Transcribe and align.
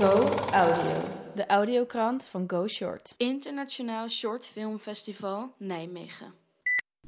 Go 0.00 0.28
Audio, 0.52 0.92
de 1.34 1.46
audiokrant 1.46 2.24
van 2.24 2.44
Go 2.46 2.66
Short. 2.66 3.14
Internationaal 3.16 4.08
Short 4.08 4.46
Film 4.46 4.78
Festival 4.78 5.50
Nijmegen. 5.58 6.32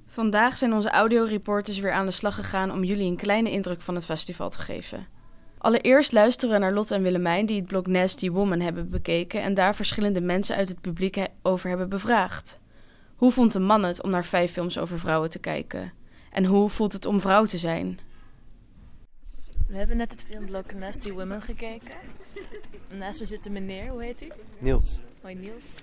Vandaag 0.07 0.57
zijn 0.57 0.73
onze 0.73 0.91
audioreporters 0.91 1.79
weer 1.79 1.93
aan 1.93 2.07
de 2.07 2.13
slag 2.13 2.35
gegaan 2.35 2.73
om 2.73 2.85
jullie 2.85 3.11
een 3.11 3.17
kleine 3.17 3.51
indruk 3.51 3.81
van 3.81 3.95
het 3.95 4.05
festival 4.05 4.51
te 4.51 4.59
geven. 4.59 5.07
Allereerst 5.59 6.13
luisteren 6.13 6.55
we 6.55 6.61
naar 6.61 6.73
Lotte 6.73 6.95
en 6.95 7.03
Willemijn 7.03 7.47
die 7.47 7.57
het 7.57 7.67
blog 7.67 7.87
Nasty 7.87 8.31
Woman 8.31 8.61
hebben 8.61 8.91
bekeken 8.91 9.43
en 9.43 9.55
daar 9.55 9.75
verschillende 9.75 10.21
mensen 10.21 10.57
uit 10.57 10.69
het 10.69 10.81
publiek 10.81 11.27
over 11.43 11.69
hebben 11.69 11.89
bevraagd. 11.89 12.61
Hoe 13.17 13.33
vond 13.33 13.55
een 13.55 13.65
man 13.65 13.83
het 13.83 14.03
om 14.03 14.11
naar 14.11 14.25
vijf 14.25 14.53
films 14.53 14.79
over 14.79 14.99
vrouwen 14.99 15.31
te 15.31 15.39
kijken? 15.39 15.93
En 16.31 16.45
hoe 16.45 16.69
voelt 16.69 16.93
het 16.93 17.07
om 17.07 17.21
vrouw 17.21 17.45
te 17.45 17.59
zijn? 17.59 17.99
We 19.69 19.77
hebben 19.77 19.97
net 19.97 20.11
het 20.11 20.23
filmblok 20.23 20.75
Nasty 20.75 21.13
Women 21.13 21.43
gekeken. 21.43 21.97
Naast 22.99 23.21
me 23.21 23.27
zit 23.27 23.47
een 23.47 23.53
meneer, 23.53 23.89
hoe 23.89 24.03
heet 24.03 24.23
u? 24.23 24.29
Niels. 24.59 25.01
Hoi 25.21 25.35
Niels. 25.35 25.75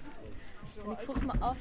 En 0.85 0.91
ik 0.91 0.99
vroeg 0.99 1.26
me 1.26 1.31
af, 1.40 1.57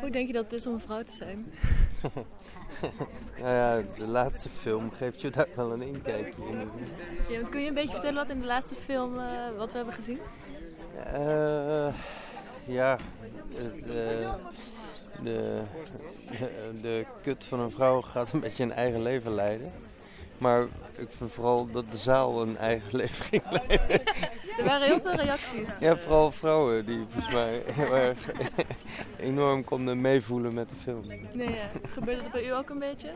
hoe 0.00 0.10
denk 0.10 0.26
je 0.26 0.32
dat 0.32 0.44
het 0.44 0.52
is 0.52 0.66
om 0.66 0.74
een 0.74 0.80
vrouw 0.80 1.02
te 1.02 1.12
zijn? 1.12 1.46
Nou 3.38 3.54
ja, 3.54 3.82
de 3.96 4.06
laatste 4.06 4.48
film 4.48 4.90
geeft 4.90 5.20
je 5.20 5.30
daar 5.30 5.48
wel 5.54 5.72
een 5.72 5.82
inkijkje 5.82 6.42
in. 6.42 6.70
Ja, 7.28 7.36
want 7.36 7.48
kun 7.48 7.60
je 7.60 7.68
een 7.68 7.74
beetje 7.74 7.92
vertellen 7.92 8.14
wat 8.16 8.30
in 8.30 8.40
de 8.40 8.46
laatste 8.46 8.74
film, 8.74 9.18
eh, 9.18 9.56
wat 9.56 9.70
we 9.70 9.76
hebben 9.76 9.94
gezien? 9.94 10.18
Eh, 11.04 11.94
ja, 12.66 12.98
het, 13.54 13.84
de, 15.22 15.62
de 16.82 17.06
kut 17.22 17.44
van 17.44 17.60
een 17.60 17.70
vrouw 17.70 18.00
gaat 18.00 18.32
een 18.32 18.40
beetje 18.40 18.62
een 18.62 18.72
eigen 18.72 19.02
leven 19.02 19.34
leiden. 19.34 19.72
Maar 20.42 20.62
ik 20.96 21.08
vind 21.10 21.32
vooral 21.32 21.70
dat 21.70 21.90
de 21.90 21.96
zaal 21.96 22.42
een 22.42 22.56
eigen 22.56 22.96
leven 23.00 23.24
ging 23.24 23.42
leiden. 23.50 24.06
Er 24.58 24.64
waren 24.64 24.86
heel 24.86 25.00
veel 25.00 25.14
reacties. 25.14 25.78
Ja, 25.78 25.96
vooral 25.96 26.32
vrouwen 26.32 26.86
die 26.86 27.04
volgens 27.10 27.34
mij 27.34 27.62
heel 27.66 27.94
erg 27.96 28.18
enorm 29.30 29.64
konden 29.64 30.00
meevoelen 30.00 30.54
met 30.54 30.68
de 30.68 30.74
film. 30.74 31.06
Nee, 31.32 31.50
ja. 31.50 31.70
Gebeurde 31.88 32.22
dat 32.22 32.32
bij 32.32 32.46
u 32.46 32.52
ook 32.52 32.70
een 32.70 32.78
beetje? 32.78 33.08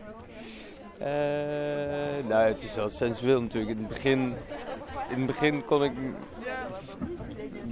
Eh, 0.99 2.27
nou, 2.29 2.47
het 2.47 2.63
is 2.63 2.75
wel 2.75 2.89
sensueel 2.89 3.43
natuurlijk. 3.43 3.77
In 3.77 3.79
het 3.79 3.89
begin, 3.89 4.35
in 5.11 5.17
het 5.17 5.27
begin 5.27 5.65
kon 5.65 5.85
ik, 5.85 5.93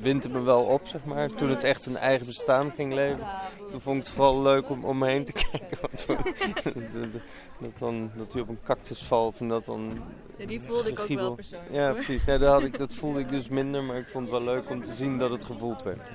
wint 0.00 0.22
het 0.24 0.32
me 0.32 0.40
wel 0.40 0.62
op, 0.62 0.86
zeg 0.86 1.04
maar. 1.04 1.30
Toen 1.30 1.48
het 1.48 1.64
echt 1.64 1.86
een 1.86 1.96
eigen 1.96 2.26
bestaan 2.26 2.72
ging 2.76 2.92
leven, 2.94 3.26
toen 3.70 3.80
vond 3.80 3.96
ik 4.00 4.06
het 4.06 4.12
vooral 4.14 4.42
leuk 4.42 4.70
om 4.70 4.84
om 4.84 4.98
me 4.98 5.06
heen 5.08 5.24
te 5.24 5.32
kijken. 5.50 5.78
Want 5.80 6.06
toen- 6.06 7.12
dat, 7.58 7.78
dan, 7.78 8.10
dat 8.14 8.32
hij 8.32 8.42
op 8.42 8.48
een 8.48 8.60
cactus 8.64 9.02
valt 9.02 9.40
en 9.40 9.48
dat 9.48 9.64
dan... 9.64 10.02
Ja, 10.36 10.46
die 10.46 10.60
voelde 10.60 10.90
ik 10.90 11.00
ook 11.00 11.08
wel 11.08 11.34
persoonlijk. 11.34 11.72
Ja, 11.72 11.92
precies. 11.92 12.24
Ja, 12.24 12.38
dat, 12.38 12.52
had 12.52 12.62
ik, 12.62 12.78
dat 12.78 12.94
voelde 12.94 13.20
ik 13.20 13.28
dus 13.28 13.48
minder, 13.48 13.82
maar 13.84 13.96
ik 13.96 14.08
vond 14.08 14.30
het 14.30 14.44
wel 14.44 14.54
leuk 14.54 14.70
om 14.70 14.82
te 14.82 14.92
zien 14.94 15.18
dat 15.18 15.30
het 15.30 15.44
gevoeld 15.44 15.82
werd. 15.82 16.10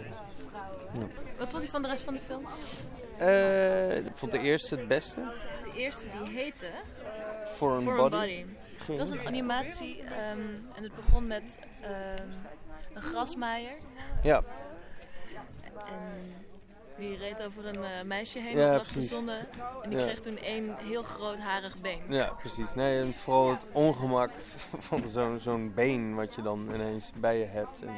Wat 1.38 1.50
vond 1.52 1.64
u 1.64 1.68
van 1.68 1.82
de 1.82 1.88
rest 1.88 2.04
van 2.04 2.14
de 2.14 2.20
film? 2.20 2.46
Eh, 3.18 3.98
ik 3.98 4.12
vond 4.16 4.32
de 4.32 4.40
eerste 4.40 4.76
het 4.76 4.88
beste. 4.88 5.22
De 5.74 5.80
eerste 5.80 6.08
die 6.26 6.36
heette 6.36 6.66
Foreign 7.56 7.84
For 7.86 7.96
Body. 7.96 8.10
Body. 8.10 8.46
Dat 8.88 8.98
was 8.98 9.10
een 9.10 9.28
animatie 9.28 10.02
ehm, 10.02 10.40
en 10.76 10.84
het 10.84 10.96
begon 10.96 11.28
met 11.28 11.44
ehm, 11.82 12.28
een 12.94 13.02
grasmaaier. 13.02 13.76
Ja, 14.24 14.44
En 15.86 16.34
die 16.98 17.18
reed 17.18 17.44
over 17.44 17.66
een 17.66 17.84
eh, 17.84 18.04
meisje 18.06 18.40
heen 18.40 18.58
Ja, 18.58 18.72
dat 18.72 18.94
was. 18.94 19.12
En 19.82 19.90
die 19.90 19.98
Ja. 20.00 20.06
kreeg 20.06 20.20
toen 20.20 20.38
één 20.38 20.76
heel 20.78 21.04
groot 21.04 21.38
harig 21.38 21.78
been. 21.82 22.02
Ja, 22.10 22.28
precies. 22.30 22.74
Nee, 22.74 23.02
en 23.02 23.14
vooral 23.14 23.50
het 23.50 23.66
ongemak 23.72 24.32
van 24.78 25.08
zo'n 25.08 25.40
zo'n 25.40 25.74
been 25.74 26.16
wat 26.16 26.36
je 26.36 26.42
dan 26.42 26.74
ineens 26.74 27.12
bij 27.16 27.38
je 27.40 27.46
hebt. 27.46 27.82
En 27.82 27.94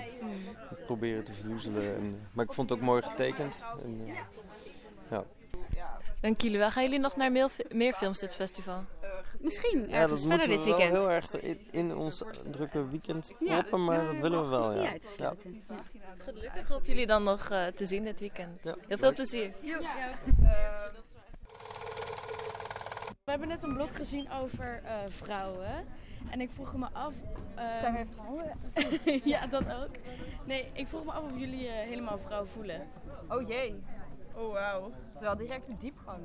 het 0.69 0.85
proberen 0.85 1.23
te 1.23 1.33
verdoezelen. 1.33 1.95
En, 1.95 2.27
maar 2.33 2.45
ik 2.45 2.53
vond 2.53 2.69
het 2.69 2.79
ook 2.79 2.85
mooi 2.85 3.01
getekend. 3.01 3.63
En, 3.83 4.01
eh, 5.09 5.17
Dank 6.21 6.41
jullie 6.41 6.57
wel. 6.57 6.71
Gaan 6.71 6.83
jullie 6.83 6.99
nog 6.99 7.15
naar 7.15 7.31
meer 7.71 7.93
films 7.93 8.19
dit 8.19 8.35
festival? 8.35 8.83
Misschien 9.41 9.85
ja, 9.89 9.95
ergens 9.95 10.21
dat 10.21 10.29
verder 10.29 10.47
moeten 10.47 10.49
we 10.49 10.55
dit 10.55 10.65
wel 10.65 10.77
weekend. 10.77 10.99
heel 10.99 11.09
erg 11.11 11.33
in, 11.41 11.67
in 11.71 11.95
ons 11.95 12.23
drukke 12.51 12.87
weekend 12.89 13.31
Ja, 13.39 13.59
proppen, 13.61 13.83
maar 13.85 14.05
dat 14.05 14.17
willen 14.17 14.43
we 14.43 14.47
wel. 14.49 14.73
Ja. 14.73 14.81
Ja. 14.81 14.91
Ja. 15.17 15.33
Gelukkig 16.17 16.67
hoop 16.67 16.85
jullie 16.85 17.07
dan 17.07 17.23
nog 17.23 17.49
eh, 17.49 17.65
te 17.65 17.85
zien 17.85 18.03
dit 18.03 18.19
weekend. 18.19 18.63
Ja. 18.63 18.75
Heel 18.87 18.97
veel 18.97 19.13
plezier. 19.13 19.51
We 23.23 23.31
hebben 23.31 23.47
net 23.47 23.63
een 23.63 23.73
blog 23.73 23.95
gezien 23.95 24.31
over 24.31 24.81
eh, 24.83 24.93
vrouwen. 25.07 25.85
En 26.29 26.41
ik 26.41 26.49
vroeg 26.51 26.75
me 26.77 26.87
af. 26.93 27.13
ehm, 27.55 27.79
Zijn 27.79 27.95
er 27.95 28.05
vrouwen? 28.07 28.51
ja, 29.33 29.47
dat 29.47 29.61
ook. 29.73 29.89
Nee, 30.45 30.69
ik 30.73 30.87
vroeg 30.87 31.05
me 31.05 31.11
af 31.11 31.23
of 31.23 31.31
jullie 31.39 31.61
je 31.63 31.69
helemaal 31.69 32.19
vrouw 32.19 32.45
voelen. 32.45 32.87
Oh 33.29 33.47
jee. 33.47 33.83
Oh, 34.35 34.51
wauw. 34.53 34.83
Het 35.05 35.15
is 35.15 35.21
wel 35.21 35.37
direct 35.37 35.67
een 35.67 35.77
diepgang. 35.79 36.19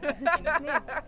eh, 0.00 0.10
in 0.38 0.46
of 0.48 0.60
niet? 0.60 1.02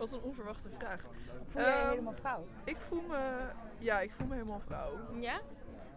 Wat 0.00 0.12
een 0.12 0.20
onverwachte 0.22 0.68
vraag. 0.78 1.00
Voel 1.46 1.62
jij 1.62 1.70
je 1.72 1.78
Ehm, 1.80 1.88
helemaal 1.90 2.12
vrouw? 2.12 2.46
Ik 2.64 2.76
voel 2.76 3.02
me, 3.08 3.48
ja, 3.78 4.00
ik 4.00 4.12
voel 4.12 4.26
me 4.26 4.34
helemaal 4.34 4.60
vrouw. 4.60 4.92
Ja? 5.20 5.40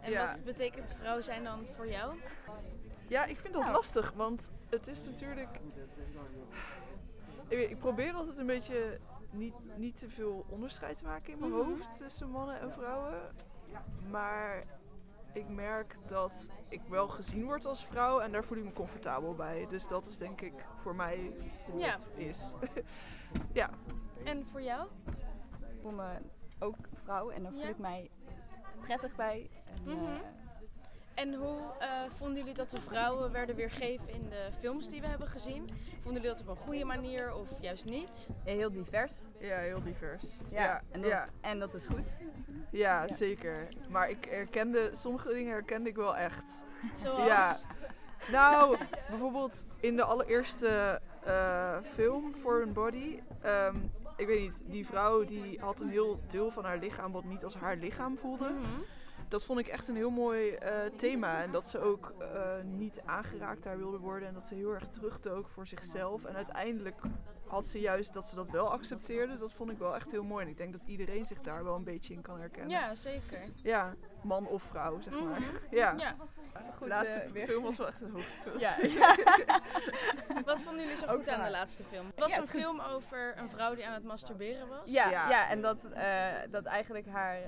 En 0.01 0.11
Ja. 0.11 0.27
wat 0.27 0.43
betekent 0.43 0.93
vrouw 0.93 1.21
zijn 1.21 1.43
dan 1.43 1.65
voor 1.75 1.87
jou? 1.87 2.15
Ja, 3.07 3.25
ik 3.25 3.39
vind 3.39 3.53
dat 3.53 3.61
Nou. 3.63 3.75
lastig, 3.75 4.11
want 4.11 4.49
het 4.69 4.87
is 4.87 5.05
natuurlijk. 5.05 5.59
Ik 7.47 7.79
probeer 7.79 8.13
altijd 8.13 8.37
een 8.37 8.45
beetje 8.45 8.99
niet, 9.29 9.53
niet 9.75 9.97
te 9.97 10.09
veel 10.09 10.45
onderscheid 10.49 10.97
te 10.97 11.05
maken 11.05 11.33
in 11.33 11.39
mijn 11.39 11.51
Mhm. 11.51 11.61
hoofd 11.63 11.97
tussen 11.97 12.29
mannen 12.29 12.59
en 12.59 12.71
vrouwen. 12.71 13.21
Maar 14.11 14.63
ik 15.33 15.49
merk 15.49 15.95
dat 16.07 16.47
ik 16.69 16.81
wel 16.89 17.07
gezien 17.07 17.43
word 17.45 17.65
als 17.65 17.85
vrouw 17.85 18.19
en 18.19 18.31
daar 18.31 18.43
voel 18.43 18.57
ik 18.57 18.63
me 18.63 18.73
comfortabel 18.73 19.35
bij. 19.35 19.65
Dus 19.69 19.87
dat 19.87 20.05
is 20.07 20.17
denk 20.17 20.41
ik 20.41 20.53
voor 20.81 20.95
mij 20.95 21.31
hoe 21.65 21.79
Ja. 21.79 21.91
het 21.91 22.11
is. 22.15 22.53
ja. 23.53 23.69
En 24.23 24.45
voor 24.45 24.61
jou? 24.61 24.87
Ik 25.05 25.81
voel 25.81 25.91
me 25.91 26.17
ook 26.59 26.75
vrouw 26.91 27.29
en 27.29 27.43
daar 27.43 27.51
voel 27.51 27.61
Ja. 27.61 27.67
ik 27.69 27.77
mij 27.77 28.09
prettig 28.81 29.15
bij. 29.15 29.49
En, 29.85 29.95
Mhm. 29.95 30.05
eh, 30.05 30.19
En 31.13 31.33
hoe 31.33 31.57
eh, 31.79 31.87
vonden 32.15 32.37
jullie 32.37 32.53
dat 32.53 32.69
de 32.69 32.81
vrouwen 32.81 33.31
werden 33.31 33.55
weergegeven 33.55 34.09
in 34.09 34.29
de 34.29 34.49
films 34.59 34.89
die 34.89 35.01
we 35.01 35.07
hebben 35.07 35.27
gezien? 35.27 35.65
Vonden 36.01 36.21
jullie 36.21 36.37
dat 36.37 36.41
op 36.41 36.47
een 36.47 36.63
goede 36.63 36.85
manier 36.85 37.33
of 37.33 37.49
juist 37.61 37.85
niet? 37.85 38.29
ja, 38.45 38.53
heel 38.53 38.71
divers. 38.71 39.21
ja, 39.39 39.57
heel 39.57 39.83
divers. 39.83 40.23
Ja, 40.51 40.81
en, 40.91 41.01
dat, 41.01 41.09
ja. 41.09 41.27
en 41.41 41.59
dat 41.59 41.73
is 41.73 41.85
goed. 41.85 42.17
Ja, 42.71 43.07
zeker. 43.07 43.67
Maar 43.89 44.09
ik 44.09 44.25
herkende, 44.25 44.89
sommige 44.91 45.33
dingen 45.33 45.51
herkende 45.51 45.89
ik 45.89 45.95
wel 45.95 46.15
echt. 46.15 46.63
Zoals? 46.95 47.25
Ja. 47.27 47.55
Nou, 48.31 48.77
bijvoorbeeld 49.09 49.65
in 49.79 49.95
de 49.95 50.03
allereerste 50.03 51.01
eh, 51.23 51.77
film, 51.83 52.33
Foreign 52.33 52.73
Body. 52.73 53.19
ehm, 53.41 53.75
ik 54.17 54.27
weet 54.27 54.39
niet, 54.39 54.61
die 54.65 54.85
vrouw 54.85 55.25
die 55.25 55.59
had 55.59 55.81
een 55.81 55.89
heel 55.89 56.19
deel 56.27 56.51
van 56.51 56.65
haar 56.65 56.77
lichaam 56.77 57.11
wat 57.11 57.23
niet 57.23 57.43
als 57.43 57.55
haar 57.55 57.75
lichaam 57.75 58.17
voelde. 58.17 58.49
Mhm. 58.49 58.81
Dat 59.27 59.45
vond 59.45 59.59
ik 59.59 59.67
echt 59.67 59.87
een 59.87 59.95
heel 59.95 60.09
mooi 60.09 60.49
eh, 60.51 60.75
thema. 60.97 61.41
En 61.41 61.51
dat 61.51 61.67
ze 61.69 61.79
ook 61.79 62.13
eh, 62.19 62.27
niet 62.63 63.01
aangeraakt 63.05 63.63
daar 63.63 63.77
wilde 63.77 63.97
worden. 63.97 64.27
En 64.27 64.33
dat 64.33 64.47
ze 64.47 64.55
heel 64.55 64.73
erg 64.73 64.87
terugdook 64.87 65.49
voor 65.49 65.67
zichzelf. 65.67 66.25
En 66.25 66.35
uiteindelijk 66.35 66.99
had 67.47 67.67
ze 67.67 67.79
juist 67.79 68.13
dat 68.13 68.25
ze 68.25 68.35
dat 68.35 68.49
wel 68.49 68.71
accepteerde. 68.71 69.37
Dat 69.37 69.53
vond 69.53 69.71
ik 69.71 69.77
wel 69.77 69.95
echt 69.95 70.11
heel 70.11 70.23
mooi. 70.23 70.43
En 70.45 70.51
ik 70.51 70.57
denk 70.57 70.71
dat 70.71 70.83
iedereen 70.83 71.25
zich 71.25 71.41
daar 71.41 71.63
wel 71.63 71.75
een 71.75 71.83
beetje 71.83 72.13
in 72.13 72.21
kan 72.21 72.39
herkennen. 72.39 72.69
Ja, 72.69 72.95
zeker. 72.95 73.43
Ja, 73.55 73.93
man 74.23 74.47
of 74.47 74.63
vrouw, 74.63 75.01
zeg 75.01 75.13
maar. 75.23 75.39
Mhm. 75.41 75.55
Ja. 75.69 75.93
Ja. 75.97 76.15
Goed, 76.71 76.79
De 76.79 76.87
laatste 76.87 77.19
eh, 77.19 77.43
film 77.45 77.63
was 77.63 77.77
wel 77.77 77.87
echt 77.87 78.01
een 78.01 78.11
hoogtepunt. 78.11 78.59
Ja, 78.59 78.75
Wat 80.45 80.61
vonden 80.61 80.83
jullie 80.83 80.97
zo 80.97 81.05
Ook 81.05 81.17
goed 81.17 81.29
aan 81.29 81.43
de 81.43 81.51
laatste 81.51 81.83
film? 81.83 82.05
Het 82.05 82.19
was 82.19 82.31
Ja, 82.31 82.37
een 82.37 82.41
goed. 82.47 82.59
film 82.59 82.79
over 82.79 83.33
een 83.37 83.49
vrouw 83.49 83.75
die 83.75 83.87
aan 83.87 83.93
het 83.93 84.03
masturberen 84.03 84.67
was. 84.67 84.91
Ja, 84.91 85.09
Ja. 85.09 85.29
ja. 85.29 85.49
en 85.49 85.61
dat, 85.61 85.91
eh, 85.91 86.25
dat 86.49 86.65
eigenlijk 86.65 87.07
haar, 87.07 87.39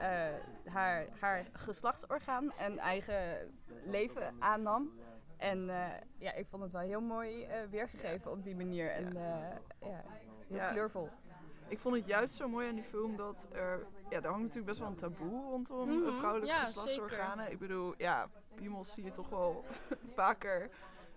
eh, 0.00 0.26
haar, 0.72 1.06
haar 1.20 1.44
geslachtsorgaan 1.52 2.52
een 2.58 2.78
eigen 2.78 3.54
leven 3.84 4.34
aannam. 4.38 4.90
En 5.36 5.70
eh, 5.70 5.86
ja, 6.18 6.32
ik 6.32 6.46
vond 6.46 6.62
het 6.62 6.72
wel 6.72 6.80
heel 6.80 7.00
mooi 7.00 7.42
eh, 7.44 7.58
weergegeven 7.70 8.30
op 8.30 8.44
die 8.44 8.56
manier. 8.56 8.90
En 8.90 9.12
ja, 9.80 10.04
heel 10.46 10.56
Ja. 10.56 10.70
kleurvol. 10.70 11.08
Ik 11.68 11.78
vond 11.78 11.96
het 11.96 12.06
juist 12.06 12.34
zo 12.34 12.48
mooi 12.48 12.68
aan 12.68 12.74
die 12.74 12.84
film 12.84 13.16
dat 13.16 13.48
er... 13.52 13.86
Ja, 14.10 14.16
er 14.16 14.26
hangt 14.28 14.40
natuurlijk 14.42 14.66
best 14.66 14.78
wel 14.78 14.88
een 14.88 14.94
taboe 14.96 15.42
rondom 15.42 15.88
Mhm, 15.88 16.12
vrouwelijke 16.12 16.54
ja, 16.54 16.64
geslachtsorganen. 16.64 17.50
Ik 17.50 17.58
bedoel, 17.58 17.94
ja, 17.96 18.28
piemels 18.54 18.92
zie 18.92 19.04
je 19.04 19.10
toch 19.10 19.28
wel 19.28 19.64
vaker 20.14 20.70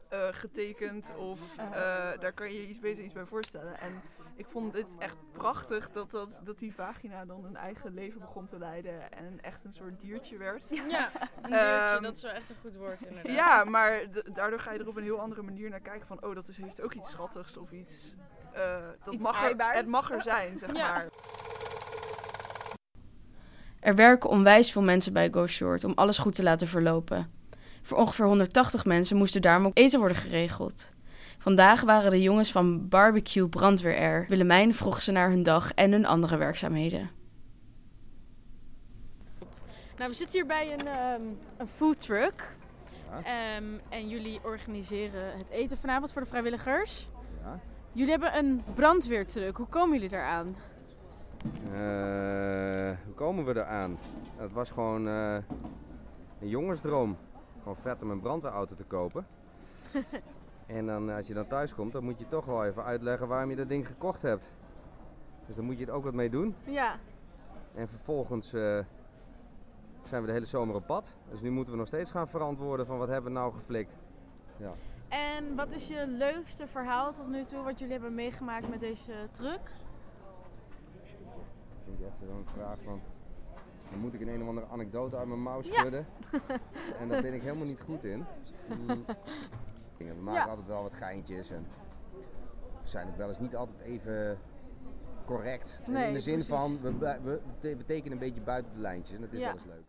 eh, 0.10 0.28
getekend. 0.32 1.12
Of 1.16 1.40
eh, 1.58 1.72
daar 2.20 2.34
kan 2.34 2.54
je 2.54 2.62
je 2.62 2.68
iets 2.68 2.80
beter 2.80 3.04
iets 3.04 3.14
bij 3.14 3.26
voorstellen. 3.26 3.80
En 3.80 4.02
ik 4.36 4.46
vond 4.48 4.74
dit 4.74 4.96
echt 5.00 5.16
prachtig 5.32 5.92
dat, 5.92 6.12
dat, 6.12 6.42
dat 6.44 6.60
die 6.60 6.74
vagina 6.74 7.26
dan 7.26 7.46
een 7.46 7.56
eigen 7.56 7.94
leven 7.94 8.20
begon 8.20 8.46
te 8.46 8.58
leiden. 8.60 9.12
En 9.12 9.42
echt 9.42 9.64
een 9.64 9.74
soort 9.74 10.00
diertje 10.02 10.38
werd. 10.38 10.68
Ja, 10.70 10.80
een 10.82 10.90
diertje, 11.50 11.58
Ehm, 11.94 12.02
dat 12.04 12.16
is 12.16 12.22
wel 12.24 12.32
echt 12.32 12.50
een 12.50 12.56
goed 12.62 12.76
woord 12.76 13.06
inderdaad. 13.06 13.32
Ja, 13.36 13.64
maar 13.64 14.02
daardoor 14.34 14.60
ga 14.60 14.72
je 14.74 14.80
er 14.80 14.88
op 14.88 14.96
een 14.98 15.04
heel 15.04 15.20
andere 15.20 15.42
manier 15.42 15.70
naar 15.70 15.80
kijken 15.80 16.08
van, 16.08 16.24
oh, 16.24 16.36
dat 16.36 16.48
is, 16.48 16.58
heeft 16.58 16.82
ook 16.82 16.94
iets 16.94 17.10
schattigs 17.10 17.58
of 17.58 17.72
iets. 17.72 18.14
eh, 18.54 18.78
dat 19.04 19.14
Iets 19.14 19.24
mag 19.24 19.44
er, 19.50 19.74
het 19.76 19.88
mag 19.88 20.12
er 20.12 20.22
zijn, 20.22 20.58
zeg 20.60 20.76
Ja. 20.76 20.94
maar. 20.94 21.08
Er 23.80 23.96
werken 23.96 24.30
onwijs 24.30 24.72
veel 24.72 24.82
mensen 24.82 25.14
bij 25.14 25.30
Go 25.32 25.48
Short 25.48 25.84
om 25.84 25.92
alles 25.96 26.18
goed 26.18 26.36
te 26.36 26.44
laten 26.44 26.68
verlopen. 26.68 27.32
Voor 27.88 27.98
ongeveer 27.98 28.26
180 28.26 28.86
mensen 28.86 29.18
moest 29.18 29.36
er 29.36 29.42
daarom 29.42 29.66
ook 29.66 29.78
eten 29.78 30.00
worden 30.00 30.18
geregeld. 30.18 30.90
Vandaag 31.38 31.82
waren 31.82 32.12
de 32.12 32.22
jongens 32.22 32.52
van 32.52 32.88
Barbecue 32.88 33.48
Brandweer 33.48 33.96
er. 33.96 34.26
Willemijn 34.28 34.74
vroeg 34.76 35.02
ze 35.02 35.12
naar 35.12 35.30
hun 35.30 35.44
dag 35.44 35.74
en 35.74 35.92
hun 35.92 36.06
andere 36.06 36.38
werkzaamheden. 36.38 37.10
Nou, 39.98 40.10
we 40.10 40.16
zitten 40.16 40.38
hier 40.38 40.48
bij 40.48 40.72
een, 40.72 40.88
ehm 40.88 41.22
een 41.58 41.68
food 41.68 42.00
truck. 42.00 42.56
Ehm, 43.24 43.66
en 43.90 44.08
jullie 44.08 44.40
organiseren 44.44 45.38
het 45.38 45.50
eten 45.50 45.78
vanavond 45.78 46.12
voor 46.12 46.22
de 46.22 46.28
vrijwilligers. 46.28 47.10
Ja. 47.44 47.60
Jullie 47.92 48.12
hebben 48.12 48.38
een 48.38 48.64
brandweertruck. 48.74 49.58
Hoe 49.58 49.68
komen 49.68 49.94
jullie 49.94 50.10
daaraan? 50.10 50.56
Eh, 51.74 52.98
hoe 53.06 53.14
komen 53.16 53.46
we 53.46 53.52
eraan? 53.52 53.98
Het 54.38 54.52
was 54.52 54.72
gewoon 54.72 55.08
eh, 55.08 55.38
een 56.42 56.50
jongensdroom. 56.50 57.18
Gewoon 57.68 57.82
vet 57.82 58.02
om 58.02 58.12
een 58.12 58.20
brandweerauto 58.20 58.76
te 58.76 58.84
kopen. 58.84 59.28
en 60.66 60.86
dan, 60.86 61.10
als 61.10 61.28
je 61.28 61.34
dan 61.34 61.48
thuis 61.48 61.76
komt, 61.76 61.92
dan 61.92 62.04
moet 62.04 62.20
je 62.20 62.28
toch 62.28 62.46
wel 62.46 62.66
even 62.66 62.84
uitleggen 62.84 63.28
waarom 63.28 63.50
je 63.50 63.56
dat 63.56 63.70
ding 63.70 63.88
gekocht 63.88 64.22
hebt. 64.22 64.52
Dus 65.46 65.56
dan 65.56 65.66
moet 65.66 65.80
je 65.80 65.86
er 65.86 65.92
ook 65.92 66.04
wat 66.04 66.14
mee 66.14 66.30
doen. 66.30 66.56
Ja. 66.64 66.96
En 67.74 67.88
vervolgens 67.88 68.54
eh, 68.54 68.80
zijn 70.04 70.22
we 70.22 70.28
de 70.28 70.32
hele 70.32 70.46
zomer 70.46 70.76
op 70.76 70.86
pad. 70.86 71.14
Dus 71.30 71.42
nu 71.42 71.52
moeten 71.52 71.74
we 71.74 71.80
nog 71.80 71.88
steeds 71.88 72.12
gaan 72.12 72.28
verantwoorden 72.28 72.86
van 72.86 72.98
wat 72.98 73.08
hebben 73.08 73.34
we 73.34 73.40
nou 73.40 73.54
geflikt. 73.54 73.96
Ja. 74.58 74.74
En 75.08 75.56
wat 75.56 75.72
is 75.72 75.88
je 75.88 76.08
leukste 76.08 76.68
verhaal 76.68 77.12
tot 77.12 77.28
nu 77.28 77.44
toe 77.44 77.64
wat 77.64 77.80
jullie 77.80 77.94
hebben 77.94 78.16
meegemaakt 78.16 78.70
met 78.70 78.80
deze 78.80 79.12
truck? 79.32 79.72
Dat 81.04 81.84
vind 81.84 82.00
ik 82.00 82.06
echt 82.06 82.18
zo'n 82.20 82.46
vraag 82.46 82.78
van... 82.84 83.02
Dan 83.92 84.00
moet 84.00 84.14
ik 84.14 84.22
een 84.22 84.28
een 84.28 84.42
of 84.42 84.48
andere 84.48 84.68
anekdote 84.68 85.18
uit 85.18 85.28
mijn 85.28 85.42
mouw 85.42 85.62
schudden. 85.62 86.06
en 87.00 87.08
daar 87.08 87.22
ben 87.22 87.34
ik 87.34 87.42
helemaal 87.42 87.66
niet 87.68 87.82
goed 87.86 88.04
in. 88.04 88.24
Mm. 88.88 89.06
We 89.98 90.14
maken 90.22 90.42
Ja. 90.42 90.46
altijd 90.50 90.68
wel 90.68 90.82
wat 90.82 90.94
geintjes. 90.94 91.50
En 91.52 91.68
we 92.82 92.88
zijn 92.90 93.08
ook 93.08 93.18
wel 93.18 93.28
eens 93.28 93.40
niet 93.40 93.56
altijd 93.56 93.80
even 93.80 94.38
correct. 95.26 95.82
Nee, 95.86 96.08
in 96.08 96.14
de 96.14 96.20
zin 96.20 96.34
precies. 96.34 96.50
van, 96.54 96.82
we, 96.82 96.98
we, 97.24 97.42
we 97.62 97.86
tekenen 97.86 98.12
een 98.12 98.20
beetje 98.20 98.42
buiten 98.42 98.74
de 98.74 98.80
lijntjes. 98.80 99.16
En 99.16 99.22
dat 99.22 99.34
is 99.34 99.40
Ja. 99.40 99.46
wel 99.46 99.54
eens 99.54 99.66
leuk. 99.66 99.86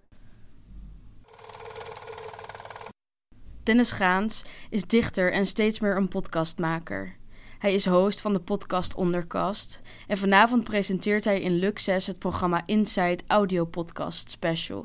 Dennis 3.62 3.90
Gaans 3.90 4.44
is 4.70 4.86
dichter 4.86 5.32
en 5.32 5.46
steeds 5.46 5.80
meer 5.80 5.96
een 5.96 6.08
podcastmaker. 6.08 7.16
Hij 7.58 7.74
is 7.74 7.86
host 7.86 8.20
van 8.20 8.32
de 8.32 8.40
podcast 8.40 8.94
Onderkast 8.94 9.80
en 10.06 10.16
vanavond 10.16 10.64
presenteert 10.64 11.24
hij 11.24 11.40
in 11.40 11.52
Lux 11.58 11.84
6 11.84 12.06
het 12.06 12.18
programma 12.18 12.62
Inside 12.66 13.18
Audio 13.26 13.64
Podcast 13.64 14.30
Special. 14.30 14.84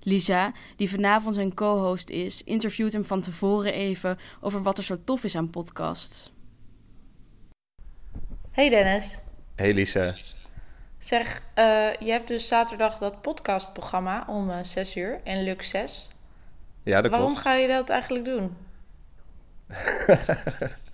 Lisa, 0.00 0.52
die 0.76 0.90
vanavond 0.90 1.34
zijn 1.34 1.54
co-host 1.54 2.10
is, 2.10 2.44
interviewt 2.44 2.92
hem 2.92 3.04
van 3.04 3.20
tevoren 3.20 3.72
even 3.72 4.18
over 4.40 4.62
wat 4.62 4.78
er 4.78 4.84
zo 4.84 4.96
tof 5.04 5.24
is 5.24 5.36
aan 5.36 5.50
podcasts. 5.50 6.32
Hey 8.50 8.68
Dennis. 8.68 9.18
Hey 9.54 9.74
Lisa. 9.74 10.16
Zeg, 10.98 11.42
eh, 11.54 11.64
je 11.98 12.10
hebt 12.10 12.28
dus 12.28 12.48
zaterdag 12.48 12.98
dat 12.98 13.22
podcastprogramma 13.22 14.24
om 14.26 14.50
eh 14.50 14.64
6 14.64 14.96
uur 14.96 15.20
in 15.24 15.42
Lux 15.42 15.68
6. 15.68 16.08
Ja, 16.82 17.00
dat 17.00 17.10
Waarom 17.10 17.28
klopt. 17.32 17.46
ga 17.46 17.54
je 17.54 17.68
dat 17.68 17.88
eigenlijk 17.90 18.24
doen? 18.24 18.56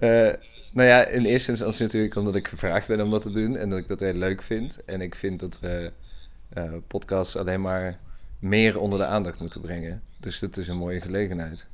Eh, 0.00 0.32
nou 0.72 0.88
ja, 0.88 1.04
in 1.04 1.24
eerste 1.24 1.50
instantie 1.50 1.82
natuurlijk 1.82 2.14
omdat 2.14 2.34
ik 2.34 2.48
gevraagd 2.48 2.88
ben 2.88 3.00
om 3.00 3.10
dat 3.10 3.22
te 3.22 3.30
doen 3.30 3.56
en 3.56 3.68
dat 3.68 3.78
ik 3.78 3.88
dat 3.88 4.00
heel 4.00 4.12
leuk 4.12 4.42
vind. 4.42 4.84
En 4.84 5.00
ik 5.00 5.14
vind 5.14 5.40
dat 5.40 5.60
we 5.60 5.92
eh, 6.48 6.72
podcasts 6.86 7.36
alleen 7.36 7.60
maar 7.60 7.98
meer 8.38 8.80
onder 8.80 8.98
de 8.98 9.04
aandacht 9.04 9.40
moeten 9.40 9.60
brengen. 9.60 10.02
Dus 10.16 10.38
dit 10.38 10.56
is 10.56 10.68
een 10.68 10.76
mooie 10.76 11.00
gelegenheid. 11.00 11.66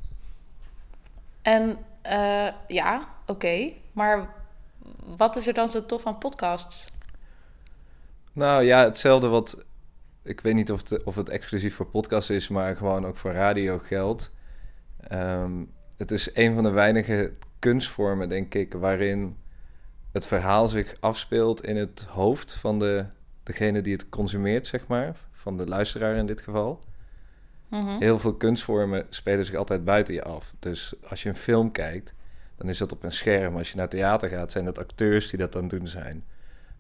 En 1.43 1.79
eh, 2.03 2.49
ja, 2.69 3.09
oké. 3.27 3.73
Maar 3.93 4.29
wat 5.17 5.37
is 5.37 5.47
er 5.47 5.55
dan 5.55 5.69
zo 5.69 5.87
tof 5.87 6.07
aan 6.07 6.19
podcasts? 6.19 6.85
Nou 8.33 8.63
ja, 8.63 8.83
hetzelfde 8.85 9.29
wat. 9.29 9.65
Ik 10.23 10.41
weet 10.41 10.55
niet 10.55 10.73
of 10.73 10.89
het, 10.89 11.03
of 11.03 11.17
het 11.17 11.29
exclusief 11.29 11.75
voor 11.75 11.87
podcasts 11.87 12.31
is, 12.31 12.49
maar 12.49 12.77
gewoon 12.77 13.07
ook 13.07 13.17
voor 13.17 13.33
radio 13.33 13.79
geldt. 13.79 14.33
Ehm, 15.09 15.53
het 15.97 16.11
is 16.11 16.29
een 16.35 16.55
van 16.55 16.63
de 16.63 16.71
weinige 16.71 17.33
kunstvormen, 17.59 18.29
denk 18.29 18.55
ik, 18.55 18.73
waarin 18.73 19.37
het 20.13 20.27
verhaal 20.27 20.69
zich 20.69 20.95
afspeelt 21.01 21.65
in 21.65 21.77
het 21.77 22.07
hoofd 22.09 22.55
van 22.55 22.79
de, 22.79 23.05
degene 23.43 23.81
die 23.81 23.93
het 23.93 24.09
consumeert, 24.09 24.67
zeg 24.67 24.87
maar. 24.87 25.17
Van 25.33 25.57
de 25.57 25.67
luisteraar 25.67 26.17
in 26.17 26.27
dit 26.27 26.41
geval. 26.41 26.85
Mhm. 27.69 27.99
Heel 27.99 28.19
veel 28.19 28.35
kunstvormen 28.35 29.07
spelen 29.09 29.45
zich 29.45 29.55
altijd 29.55 29.85
buiten 29.85 30.15
je 30.15 30.23
af. 30.23 30.55
Dus 30.59 30.95
als 31.09 31.23
je 31.23 31.29
een 31.29 31.37
film 31.37 31.73
kijkt, 31.73 32.15
dan 32.57 32.69
is 32.69 32.79
dat 32.79 32.93
op 32.93 33.03
een 33.03 33.13
scherm. 33.13 33.57
Als 33.57 33.71
je 33.71 33.77
naar 33.77 33.89
theater 33.89 34.29
gaat, 34.29 34.53
zijn 34.53 34.65
dat 34.65 34.79
acteurs 34.79 35.29
die 35.31 35.39
dat 35.39 35.57
aan 35.57 35.63
het 35.63 35.71
doen 35.71 35.87
zijn. 35.87 36.25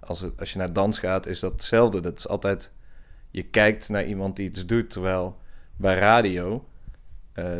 Als, 0.01 0.21
het, 0.21 0.41
als 0.41 0.53
je 0.53 0.59
naar 0.59 0.73
dans 0.73 0.99
gaat, 0.99 1.27
is 1.27 1.41
dat 1.41 1.53
hetzelfde. 1.53 2.01
Dat 2.01 2.19
is 2.19 2.29
altijd, 2.29 2.73
je 3.31 3.43
kijkt 3.43 3.89
naar 3.89 4.05
iemand 4.05 4.37
die 4.37 4.49
iets 4.49 4.67
doet. 4.67 4.91
Terwijl 4.91 5.39
bij 5.77 5.95
radio 5.95 6.69
eh, 7.33 7.59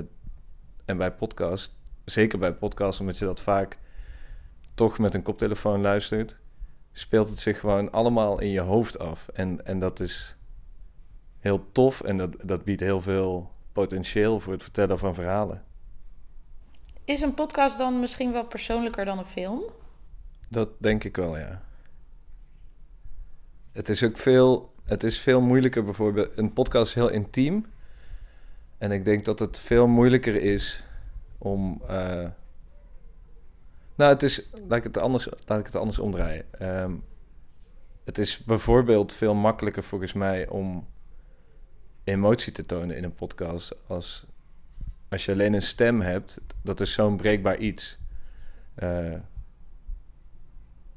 en 0.85 0.97
bij 0.97 1.13
podcast, 1.13 1.76
zeker 2.07 2.39
bij 2.39 2.53
podcast, 2.53 3.01
omdat 3.01 3.19
je 3.19 3.25
dat 3.25 3.41
vaak 3.41 3.79
toch 4.75 4.99
met 4.99 5.15
een 5.15 5.23
koptelefoon 5.23 5.81
luistert, 5.81 6.37
speelt 6.93 7.29
het 7.29 7.39
zich 7.39 7.61
gewoon 7.61 7.93
allemaal 7.93 8.41
in 8.41 8.51
je 8.51 8.61
hoofd 8.61 8.99
af. 8.99 9.29
En, 9.29 9.67
en 9.67 9.79
dat 9.79 10.01
is 10.01 10.37
heel 11.39 11.67
tof 11.73 12.01
en 12.01 12.17
dat, 12.17 12.35
dat 12.43 12.65
biedt 12.65 12.81
heel 12.81 13.01
veel 13.01 13.51
potentieel 13.73 14.41
voor 14.41 14.53
het 14.53 14.63
vertellen 14.63 14.99
van 14.99 15.15
verhalen. 15.15 15.65
Is 17.05 17.21
een 17.21 17.35
podcast 17.35 17.79
dan 17.79 18.01
misschien 18.01 18.33
wel 18.33 18.45
persoonlijker 18.45 19.05
dan 19.05 19.19
een 19.19 19.25
film? 19.25 19.63
Dat 20.49 20.69
denk 20.79 21.05
ik 21.05 21.17
wel, 21.17 21.39
ja. 21.39 21.63
Het 23.73 23.89
is 23.89 24.03
ook 24.03 24.17
veel, 24.17 24.75
het 24.85 25.05
is 25.05 25.19
veel 25.19 25.41
moeilijker 25.41 25.85
bijvoorbeeld. 25.85 26.37
Een 26.37 26.53
podcast 26.53 26.87
is 26.87 26.95
heel 26.95 27.11
intiem. 27.11 27.67
En 28.79 28.93
ik 28.93 29.05
denk 29.05 29.25
dat 29.25 29.39
het 29.39 29.59
veel 29.59 29.87
moeilijker 29.87 30.35
is 30.35 30.85
om. 31.39 31.83
eh, 31.89 32.29
nou, 33.95 34.13
het 34.13 34.23
is. 34.23 34.43
Laat 34.69 34.79
ik 34.79 34.85
het 34.85 34.99
anders, 34.99 35.29
laat 35.45 35.59
ik 35.59 35.67
het 35.67 35.77
anders 35.77 35.99
omdraaien. 35.99 36.45
Ehm, 36.53 36.95
het 38.05 38.19
is 38.19 38.45
bijvoorbeeld 38.45 39.13
veel 39.13 39.35
makkelijker 39.35 39.83
volgens 39.83 40.13
mij 40.13 40.49
om 40.49 40.87
emotie 42.05 42.53
te 42.53 42.63
tonen 42.63 42.97
in 42.97 43.05
een 43.05 43.15
podcast. 43.15 43.75
Als, 43.87 44.27
als 45.09 45.25
je 45.25 45.33
alleen 45.33 45.55
een 45.55 45.63
stem 45.63 46.01
hebt, 46.01 46.41
dat 46.63 46.81
is 46.81 46.93
zo'n 46.93 47.17
breekbaar 47.17 47.57
iets. 47.57 47.99
Eh, 48.75 49.15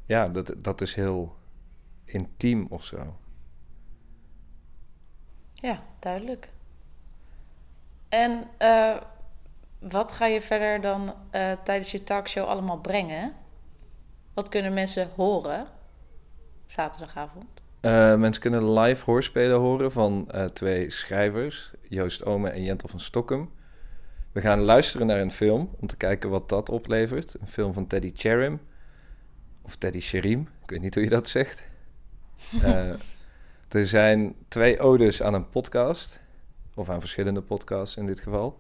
ja, 0.06 0.28
dat, 0.28 0.56
dat 0.58 0.82
is 0.82 0.96
heel 0.96 1.36
intiem 2.06 2.66
of 2.70 2.84
zo. 2.84 3.18
Ja, 5.54 5.84
duidelijk. 6.00 6.50
En 8.10 8.48
eh, 8.58 9.02
wat 9.80 10.12
ga 10.12 10.26
je 10.26 10.42
verder 10.42 10.82
dan 10.82 11.14
eh, 11.32 11.52
tijdens 11.64 11.92
je 11.92 12.04
talkshow 12.04 12.48
allemaal 12.48 12.80
brengen? 12.80 13.34
Wat 14.34 14.50
kunnen 14.50 14.74
mensen 14.74 15.10
horen 15.16 15.68
zaterdagavond? 16.66 17.46
Eh, 17.80 18.16
mensen 18.16 18.42
kunnen 18.42 18.74
live 18.80 19.06
hoorspelen 19.06 19.60
horen 19.60 19.92
van 19.92 20.32
eh, 20.32 20.46
twee 20.46 20.90
schrijvers, 20.90 21.72
Joost 21.90 22.26
Ome 22.26 22.50
en 22.50 22.64
Jentel 22.64 22.90
van 22.90 23.00
Stokkum. 23.00 23.52
We 24.32 24.42
gaan 24.42 24.60
luisteren 24.60 25.08
naar 25.08 25.20
een 25.20 25.32
film 25.32 25.70
om 25.80 25.88
te 25.88 25.98
kijken 25.98 26.30
wat 26.30 26.50
dat 26.50 26.70
oplevert. 26.70 27.36
Een 27.42 27.48
film 27.48 27.74
van 27.74 27.88
Teddy 27.88 28.12
Cherim. 28.16 28.62
Of 29.62 29.76
Teddy 29.76 30.00
Sherim, 30.00 30.50
ik 30.64 30.70
weet 30.70 30.82
niet 30.82 30.94
hoe 30.94 31.04
je 31.04 31.10
dat 31.10 31.28
zegt. 31.28 31.64
Er 33.70 33.88
zijn 33.88 34.36
twee 34.48 34.80
odes 34.80 35.22
aan 35.22 35.34
een 35.34 35.50
podcast. 35.50 36.20
Of 36.76 36.90
aan 36.90 37.00
verschillende 37.00 37.42
podcasts 37.42 37.98
in 37.98 38.06
dit 38.06 38.20
geval. 38.20 38.60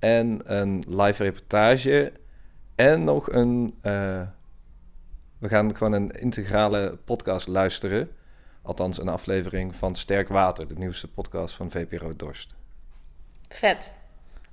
En 0.00 0.40
een 0.44 0.84
live 0.88 1.22
reportage. 1.22 2.12
En 2.74 3.04
nog 3.04 3.32
een... 3.32 3.78
eh, 3.82 4.22
we 5.38 5.48
gaan 5.48 5.76
gewoon 5.76 5.92
een 5.92 6.10
integrale 6.10 6.98
podcast 7.04 7.46
luisteren. 7.46 8.10
Althans, 8.62 8.98
een 9.00 9.08
aflevering 9.08 9.74
van 9.74 9.94
Sterk 9.94 10.28
Water, 10.28 10.68
de 10.68 10.78
nieuwste 10.78 11.08
podcast 11.08 11.54
van 11.54 11.70
VPRO 11.70 12.16
Dorst. 12.16 12.54
Vet. 13.48 13.92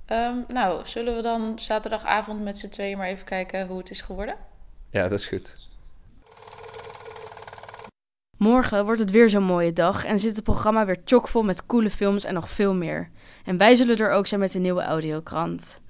Ehm, 0.04 0.36
nou, 0.48 0.86
zullen 0.86 1.16
we 1.16 1.22
dan 1.22 1.58
zaterdagavond 1.58 2.42
met 2.42 2.58
z'n 2.58 2.68
tweeën 2.68 2.98
maar 2.98 3.08
even 3.08 3.24
kijken 3.24 3.66
hoe 3.66 3.78
het 3.78 3.90
is 3.90 4.00
geworden? 4.00 4.36
Ja, 4.90 5.02
dat 5.02 5.18
is 5.18 5.28
goed. 5.28 5.68
Morgen 8.38 8.84
wordt 8.84 9.00
het 9.00 9.10
weer 9.10 9.30
zo'n 9.30 9.42
mooie 9.42 9.72
dag 9.72 10.04
en 10.04 10.18
zit 10.18 10.34
het 10.34 10.44
programma 10.44 10.86
weer 10.86 11.00
chockvol 11.04 11.42
met 11.42 11.66
coole 11.66 11.90
films 11.90 12.24
en 12.24 12.34
nog 12.34 12.50
veel 12.50 12.74
meer. 12.74 13.10
En 13.44 13.56
wij 13.56 13.74
zullen 13.74 13.96
er 13.96 14.10
ook 14.10 14.26
zijn 14.26 14.40
met 14.40 14.54
een 14.54 14.62
nieuwe 14.62 14.82
audiokrant. 14.82 15.80